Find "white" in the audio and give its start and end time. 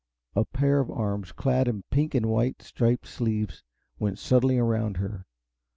2.25-2.63